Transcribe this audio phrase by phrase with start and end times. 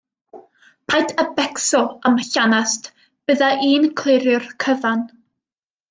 [0.91, 2.91] Paid â becso am y llanast,
[3.29, 5.07] bydda i'n clirio'r cyfan.